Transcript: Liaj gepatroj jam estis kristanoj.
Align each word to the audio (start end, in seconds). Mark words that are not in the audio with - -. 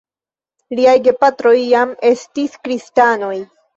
Liaj 0.79 0.95
gepatroj 1.07 1.53
jam 1.73 1.93
estis 2.11 2.57
kristanoj. 2.65 3.35